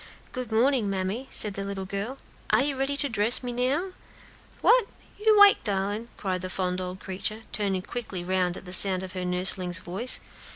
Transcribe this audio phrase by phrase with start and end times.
[0.31, 2.17] "Good morning, mammy," said the little girl.
[2.49, 3.91] "Are you ready to dress me now?"
[4.61, 4.87] "What,
[5.19, 9.13] you 'wake, darlin'?" cried the fond old creature, turning quickly round at the sound of
[9.13, 10.19] her nursling's voice.